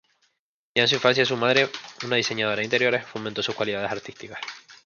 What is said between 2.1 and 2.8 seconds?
diseñadora de